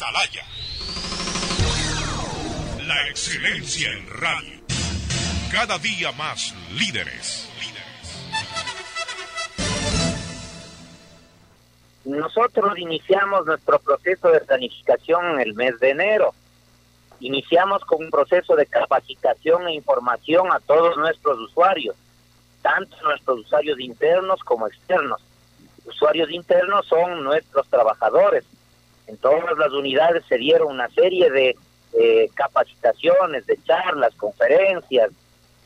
[0.00, 0.42] Atalaya.
[2.86, 4.60] La excelencia en radio.
[5.52, 7.46] Cada día más líderes.
[12.06, 16.34] Nosotros iniciamos nuestro proceso de planificación en el mes de enero.
[17.20, 21.94] Iniciamos con un proceso de capacitación e información a todos nuestros usuarios,
[22.62, 25.20] tanto nuestros usuarios internos como externos.
[25.84, 28.46] Usuarios internos son nuestros trabajadores.
[29.10, 31.56] En todas las unidades se dieron una serie de
[32.34, 35.10] capacitaciones, de charlas, conferencias,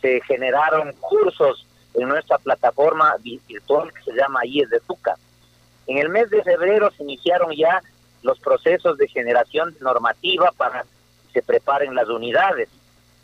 [0.01, 5.17] se generaron cursos en nuestra plataforma virtual que se llama IES de Tuca.
[5.87, 7.83] En el mes de febrero se iniciaron ya
[8.23, 12.69] los procesos de generación normativa para que se preparen las unidades.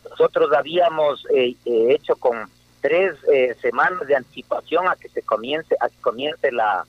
[0.08, 2.48] Nosotros habíamos eh, eh, hecho con
[2.80, 6.84] tres eh, semanas de anticipación a que se comience a que comience la,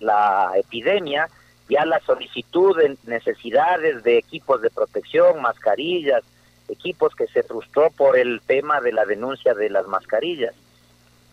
[0.00, 1.28] la epidemia
[1.68, 6.22] ya la solicitud de necesidades de equipos de protección, mascarillas,
[6.68, 10.54] equipos que se frustró por el tema de la denuncia de las mascarillas.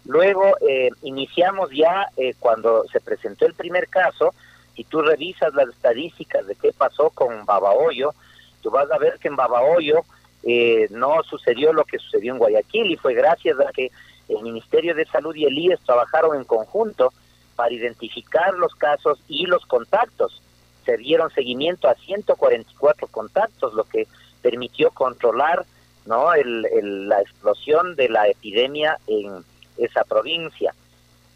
[0.05, 4.33] Luego eh, iniciamos ya eh, cuando se presentó el primer caso,
[4.75, 8.13] y tú revisas las estadísticas de qué pasó con Babahoyo,
[8.61, 10.02] tú vas a ver que en Babahoyo
[10.43, 13.91] eh, no sucedió lo que sucedió en Guayaquil y fue gracias a que
[14.30, 17.13] el Ministerio de Salud y el IES trabajaron en conjunto
[17.55, 20.41] para identificar los casos y los contactos.
[20.85, 24.07] Se dieron seguimiento a 144 contactos, lo que
[24.41, 25.65] permitió controlar
[26.05, 29.45] no el, la explosión de la epidemia en
[29.77, 30.75] esa provincia.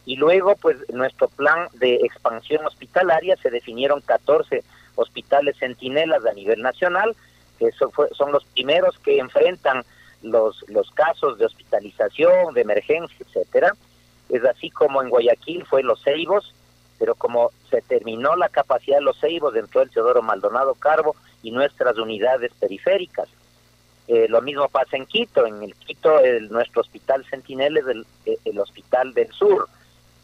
[0.05, 4.63] Y luego, pues, nuestro plan de expansión hospitalaria se definieron 14
[4.95, 7.15] hospitales centinelas a nivel nacional,
[7.59, 9.83] que son los primeros que enfrentan
[10.21, 13.73] los, los casos de hospitalización, de emergencia, etcétera
[14.29, 16.53] es así como en Guayaquil fue Los Ceibos,
[16.99, 21.51] pero como se terminó la capacidad de Los Ceibos dentro del Teodoro Maldonado Carbo y
[21.51, 23.29] nuestras unidades periféricas.
[24.07, 28.05] Eh, lo mismo pasa en Quito, en el Quito el, nuestro hospital Sentinel es el,
[28.25, 29.67] eh, el hospital del sur.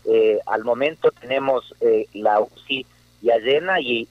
[0.06, 1.74] Eh, al momento tenemos
[2.14, 2.86] la UCI
[3.22, 4.08] ya llena y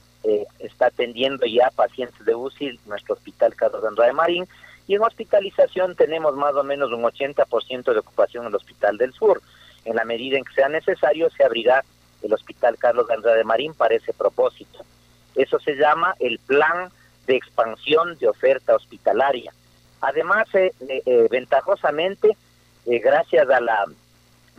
[0.59, 4.47] está atendiendo ya pacientes de UCI nuestro hospital Carlos Andrade Marín
[4.87, 9.13] y en hospitalización tenemos más o menos un 80% de ocupación en el hospital del
[9.13, 9.41] sur.
[9.85, 11.83] En la medida en que sea necesario, se abrirá
[12.21, 14.83] el Hospital Carlos de Marín para ese propósito.
[15.35, 16.89] Eso se llama el Plan
[17.27, 19.53] de Expansión de Oferta Hospitalaria.
[20.01, 22.35] Además, eh, eh, ventajosamente,
[22.85, 23.85] eh, gracias a la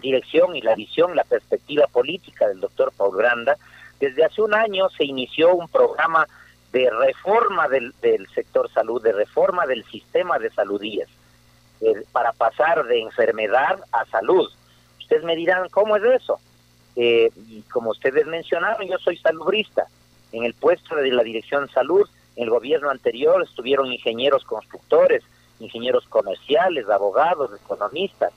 [0.01, 3.57] dirección y la visión, la perspectiva política del doctor Paul Granda,
[4.01, 6.27] desde hace un año se inició un programa
[6.73, 11.09] de reforma del, del sector salud, de reforma del sistema de saludías,
[12.13, 14.51] para pasar de enfermedad a salud.
[15.05, 16.41] Ustedes me dirán, ¿cómo es eso?
[16.97, 19.87] Eh, y como ustedes mencionaron, yo soy salubrista.
[20.33, 25.23] En el puesto de la Dirección Salud, en el gobierno anterior estuvieron ingenieros constructores,
[25.61, 28.33] ingenieros comerciales, abogados, economistas.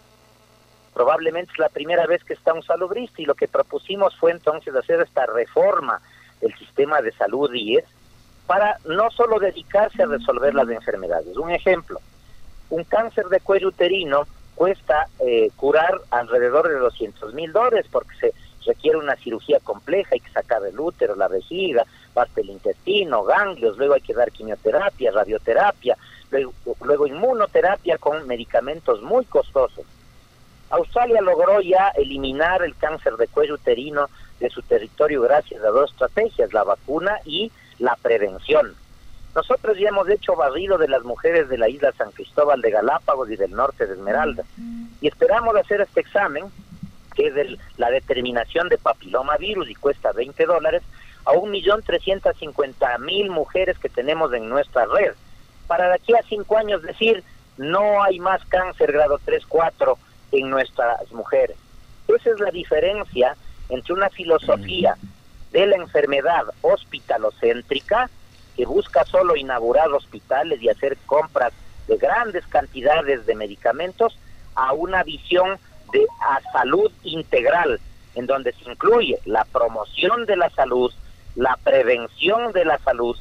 [0.93, 4.75] Probablemente es la primera vez que está un salubrista y lo que propusimos fue entonces
[4.75, 6.01] hacer esta reforma
[6.41, 7.79] del sistema de salud y
[8.45, 11.37] para no solo dedicarse a resolver las enfermedades.
[11.37, 11.99] Un ejemplo,
[12.69, 14.27] un cáncer de cuello uterino
[14.57, 18.33] cuesta eh, curar alrededor de 200 mil dólares porque se
[18.65, 23.77] requiere una cirugía compleja, hay que sacar el útero, la vejiga, parte del intestino, ganglios,
[23.77, 25.95] luego hay que dar quimioterapia, radioterapia,
[26.31, 29.85] luego, luego inmunoterapia con medicamentos muy costosos.
[30.71, 34.07] Australia logró ya eliminar el cáncer de cuello uterino
[34.39, 38.75] de su territorio gracias a dos estrategias, la vacuna y la prevención.
[39.37, 43.29] Nosotros ya hemos hecho barrido de las mujeres de la isla San Cristóbal de Galápagos
[43.29, 44.43] y del norte de Esmeralda.
[44.99, 46.45] Y esperamos hacer este examen,
[47.13, 47.35] que es
[47.77, 50.81] la determinación de papilomavirus y cuesta 20 dólares,
[51.25, 55.13] a 1.350.000 mujeres que tenemos en nuestra red.
[55.67, 57.23] Para de aquí a cinco años decir,
[57.57, 59.99] no hay más cáncer grado 3, 4
[60.31, 61.57] en nuestras mujeres.
[62.07, 63.37] Esa es la diferencia
[63.69, 64.97] entre una filosofía
[65.51, 68.09] de la enfermedad hospitalocéntrica
[68.57, 71.53] que busca solo inaugurar hospitales y hacer compras
[71.87, 74.17] de grandes cantidades de medicamentos
[74.55, 75.59] a una visión
[75.93, 76.05] de
[76.51, 77.79] salud integral,
[78.15, 80.91] en donde se incluye la promoción de la salud,
[81.35, 83.15] la prevención de la salud,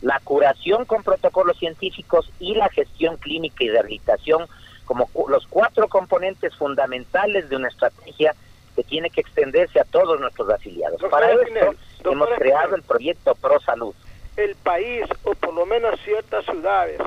[0.00, 4.46] la curación con protocolos científicos y la gestión clínica y rehabilitación
[4.86, 8.34] como los cuatro componentes fundamentales de una estrategia
[8.74, 10.98] que tiene que extenderse a todos nuestros afiliados.
[11.10, 11.74] Para esto
[12.10, 13.94] hemos creado el proyecto Pro Salud
[14.38, 17.00] el país, o por lo menos ciertas ciudades,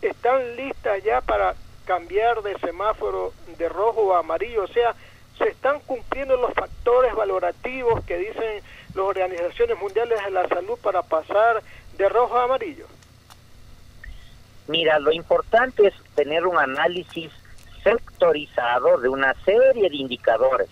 [0.00, 1.54] están listas ya para
[1.84, 4.94] cambiar de semáforo de rojo a amarillo, o sea,
[5.36, 8.62] se están cumpliendo los factores valorativos que dicen
[8.94, 11.62] las organizaciones mundiales de la salud para pasar
[11.96, 12.86] de rojo a amarillo?
[14.66, 17.30] Mira, lo importante es tener un análisis
[17.82, 20.68] sectorizado de una serie de indicadores,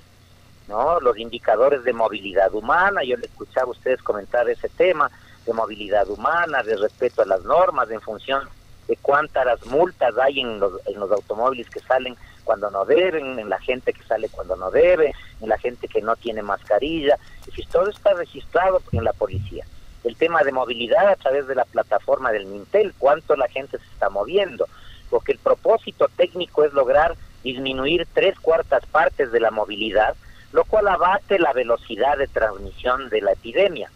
[0.67, 0.99] ¿no?
[1.01, 5.11] Los indicadores de movilidad humana, yo le escuchaba a ustedes comentar ese tema,
[5.47, 8.49] de movilidad humana, de respeto a las normas, en función
[8.89, 10.73] de cuántas multas hay en los,
[11.11, 15.49] automóviles que salen cuando no deben, en la gente que sale cuando no debe, en
[15.49, 19.65] la gente que no tiene mascarilla, y si todo está registrado en la policía.
[20.05, 23.85] El tema de movilidad a través de la plataforma del Mintel, cuánto la gente se
[23.87, 24.69] está moviendo,
[25.11, 30.15] porque el propósito técnico es lograr disminuir tres cuartas partes de la movilidad,
[30.53, 33.91] lo cual abate la velocidad de transmisión de la epidemia.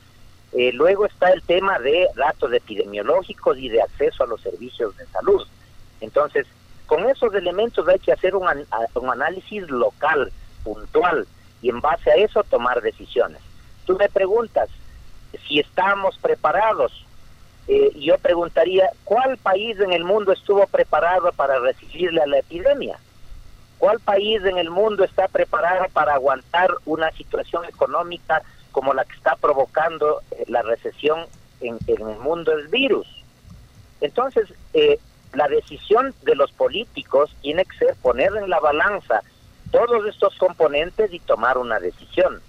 [0.52, 5.06] Eh, luego está el tema de datos epidemiológicos y de acceso a los servicios de
[5.06, 5.46] salud.
[6.00, 6.46] Entonces,
[6.86, 8.46] con esos elementos hay que hacer un,
[8.94, 10.32] un análisis local,
[10.64, 11.26] puntual,
[11.62, 13.40] y en base a eso tomar decisiones.
[13.86, 14.68] Tú me preguntas
[15.46, 17.06] si estamos preparados.
[17.68, 22.98] Eh, yo preguntaría, ¿cuál país en el mundo estuvo preparado para resistirle a la epidemia?
[23.78, 29.16] ¿Cuál país en el mundo está preparado para aguantar una situación económica como la que
[29.16, 31.26] está provocando eh, la recesión
[31.60, 33.06] en, el mundo del virus.
[34.00, 34.98] Entonces, eh,
[35.34, 39.22] la decisión de los políticos tiene que ser poner en la balanza
[39.70, 42.40] todos estos componentes y tomar una decisión.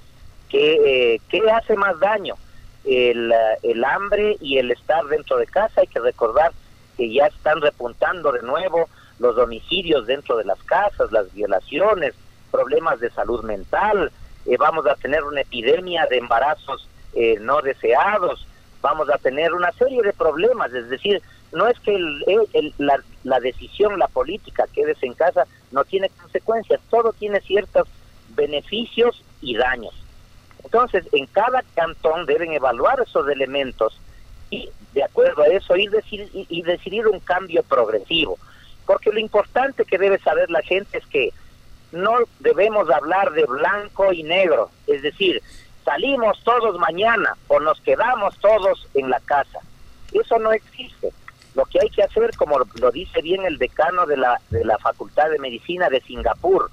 [0.50, 2.36] ¿Qué, eh, ¿qué hace más daño?
[2.84, 3.32] El,
[3.62, 5.82] el hambre y el estar dentro de casa.
[5.82, 6.52] Hay que recordar
[6.98, 8.90] que ya están repuntando de nuevo
[9.20, 12.16] los homicidios dentro de las casas, las violaciones,
[12.50, 14.12] problemas de salud mental,
[14.46, 18.48] eh, vamos a tener una epidemia de embarazos eh, no deseados,
[18.82, 21.22] vamos a tener una serie de problemas, es decir,
[21.52, 21.98] no es que
[22.78, 27.88] la, la, decisión, la política, quedes en casa, no tiene consecuencias, todo tiene ciertos
[28.30, 29.94] beneficios y daños.
[30.64, 34.00] Entonces, en cada cantón deben evaluar esos elementos
[34.50, 38.38] y, de acuerdo a eso, ir decidir, y decidir un cambio progresivo.
[38.86, 41.34] Porque lo importante que debe saber la gente es que
[41.92, 45.42] no debemos hablar de blanco y negro, es decir,
[45.84, 49.60] salimos todos mañana o nos quedamos todos en la casa.
[50.12, 51.12] Eso no existe.
[51.56, 54.78] Lo que hay que hacer, como lo dice bien el decano de la, de la
[54.78, 56.72] Facultad de Medicina de Singapur,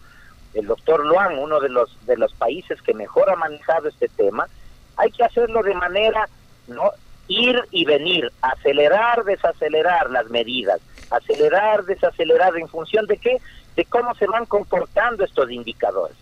[0.55, 4.49] el doctor Luan, uno de los, de los países que mejor ha manejado este tema,
[4.97, 6.29] hay que hacerlo de manera,
[6.69, 6.93] no
[7.29, 10.81] ir y venir, acelerar, desacelerar las medidas,
[11.11, 13.39] acelerar, desacelerar, ¿en función de qué?
[13.79, 16.17] De cómo se van comportando estos indicadores.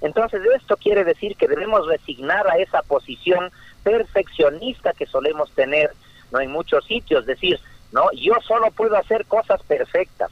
[0.00, 3.50] Entonces, esto quiere decir que debemos resignar a esa posición
[3.82, 5.90] perfeccionista que solemos tener
[6.30, 7.60] no en muchos sitios, decir,
[7.92, 10.30] no, yo solo puedo hacer cosas perfectas.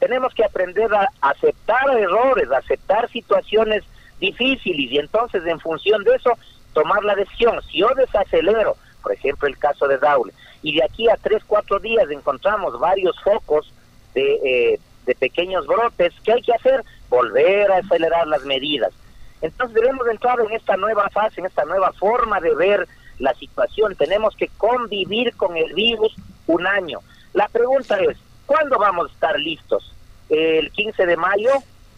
[0.00, 3.84] Tenemos que aprender a aceptar errores, a aceptar situaciones
[4.20, 6.34] difíciles y entonces en función de eso
[6.74, 7.58] tomar la decisión.
[7.70, 11.78] Si yo desacelero, por ejemplo el caso de Daule, y de aquí a tres, cuatro
[11.78, 13.72] días encontramos varios focos
[14.12, 16.84] de, eh, de pequeños brotes, ¿qué hay que hacer?
[17.08, 18.92] Volver a acelerar las medidas.
[19.40, 22.86] Entonces debemos entrar en esta nueva fase, en esta nueva forma de ver
[23.18, 23.96] la situación.
[23.96, 26.14] Tenemos que convivir con el virus
[26.46, 27.00] un año.
[27.32, 29.94] La pregunta es, ¿cuándo vamos a estar listos?
[30.28, 31.52] ¿El 15 de mayo?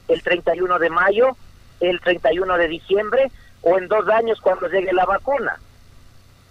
[0.07, 1.37] ¿El 31 de mayo?
[1.81, 3.33] ¿El 31 de diciembre?
[3.63, 5.59] ¿O en dos años cuando llegue la vacuna?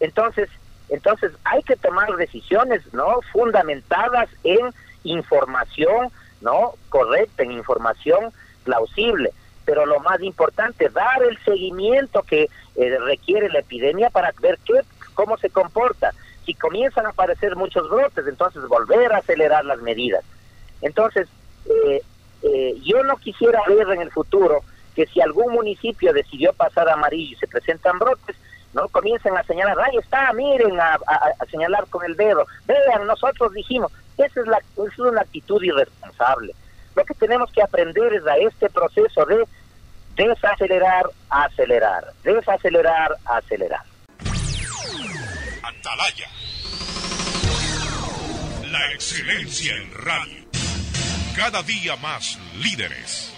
[0.01, 0.49] Entonces,
[0.89, 3.21] entonces hay que tomar decisiones, ¿no?
[3.31, 4.73] Fundamentadas en
[5.03, 6.09] información,
[6.41, 6.73] ¿no?
[6.89, 8.31] Correcta, en información
[8.63, 9.31] plausible.
[9.65, 14.81] Pero lo más importante, dar el seguimiento que eh, requiere la epidemia para ver qué,
[15.13, 16.11] cómo se comporta.
[16.45, 20.23] Si comienzan a aparecer muchos brotes, entonces volver a acelerar las medidas.
[20.81, 21.27] Entonces,
[21.65, 22.01] eh,
[22.41, 24.61] eh, yo no quisiera ver en el futuro
[24.95, 28.35] que si algún municipio decidió pasar a amarillo y se presentan brotes,
[28.73, 30.99] no comiencen a señalar, ahí está, miren, a,
[31.49, 33.91] señalar con el dedo, vean, nosotros dijimos,
[34.25, 36.53] esa es, una actitud irresponsable.
[36.95, 39.45] Lo que tenemos que aprender es a este proceso de
[40.15, 43.83] desacelerar, acelerar, desacelerar, acelerar.
[45.63, 46.27] Atalaya.
[48.71, 50.45] La excelencia en radio.
[51.35, 53.33] Cada día más líderes.